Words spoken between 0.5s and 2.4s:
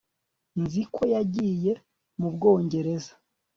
nzi ko yagiye mu